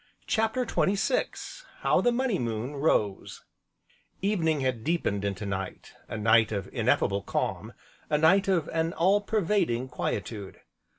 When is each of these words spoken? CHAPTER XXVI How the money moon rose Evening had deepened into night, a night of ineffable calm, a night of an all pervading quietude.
CHAPTER 0.25 0.65
XXVI 0.65 1.63
How 1.81 2.01
the 2.01 2.11
money 2.11 2.39
moon 2.39 2.75
rose 2.75 3.43
Evening 4.23 4.61
had 4.61 4.83
deepened 4.83 5.23
into 5.23 5.45
night, 5.45 5.93
a 6.07 6.17
night 6.17 6.51
of 6.51 6.67
ineffable 6.73 7.21
calm, 7.21 7.73
a 8.09 8.17
night 8.17 8.47
of 8.47 8.67
an 8.69 8.93
all 8.93 9.21
pervading 9.21 9.87
quietude. 9.89 10.61